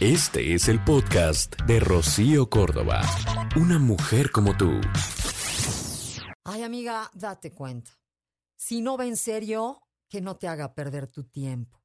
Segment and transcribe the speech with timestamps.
[0.00, 3.00] Este es el podcast de Rocío Córdoba.
[3.56, 4.80] Una mujer como tú.
[6.44, 7.90] Ay, amiga, date cuenta.
[8.54, 11.82] Si no va en serio, que no te haga perder tu tiempo.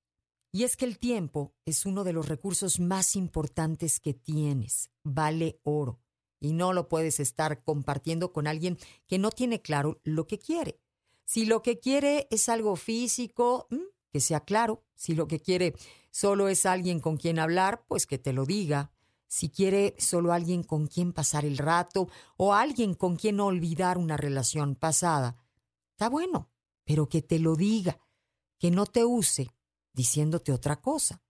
[0.52, 4.91] Y es que el tiempo es uno de los recursos más importantes que tienes.
[5.04, 6.00] Vale oro.
[6.39, 8.77] Y no lo puedes estar compartiendo con alguien
[9.07, 10.80] que no tiene claro lo que quiere.
[11.25, 13.68] Si lo que quiere es algo físico,
[14.14, 14.86] que sea claro.
[14.93, 15.73] Si lo que quiere
[16.11, 18.91] solo es alguien con quien hablar, pues que te lo diga.
[19.27, 24.16] Si quiere solo alguien con quien pasar el rato o alguien con quien olvidar una
[24.16, 25.36] relación pasada,
[25.89, 26.52] está bueno,
[26.84, 27.99] pero que te lo diga,
[28.59, 29.49] que no te use
[29.94, 31.23] diciéndote otra cosa.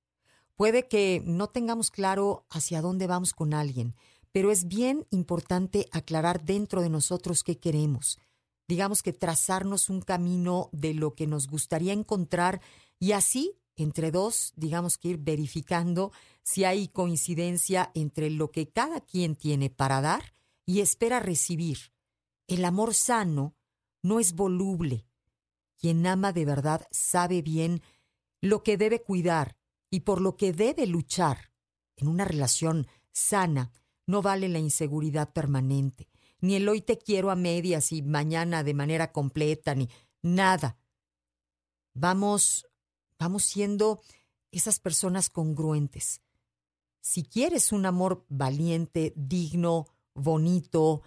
[0.55, 3.95] Puede que no tengamos claro hacia dónde vamos con alguien,
[4.33, 8.19] pero es bien importante aclarar dentro de nosotros qué queremos
[8.67, 12.61] digamos que trazarnos un camino de lo que nos gustaría encontrar
[12.99, 16.11] y así, entre dos, digamos que ir verificando
[16.43, 20.33] si hay coincidencia entre lo que cada quien tiene para dar
[20.65, 21.91] y espera recibir.
[22.47, 23.55] El amor sano
[24.01, 25.05] no es voluble.
[25.77, 27.81] Quien ama de verdad sabe bien
[28.41, 29.57] lo que debe cuidar
[29.89, 31.51] y por lo que debe luchar.
[31.95, 33.71] En una relación sana
[34.05, 36.12] no vale la inseguridad permanente
[36.43, 39.87] ni el hoy te quiero a medias y mañana de manera completa, ni
[40.21, 40.77] nada.
[41.93, 42.67] Vamos,
[43.17, 44.01] vamos siendo
[44.51, 46.21] esas personas congruentes.
[46.99, 51.03] Si quieres un amor valiente, digno, bonito,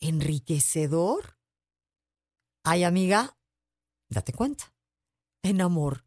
[0.00, 1.38] enriquecedor,
[2.64, 3.38] ay amiga,
[4.08, 4.74] date cuenta.
[5.44, 6.02] En amor.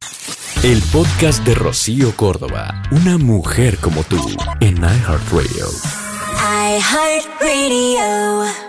[0.63, 4.17] El podcast de Rocío Córdoba, una mujer como tú,
[4.59, 6.06] en iHeartRadio.
[6.37, 8.66] iHeartRadio.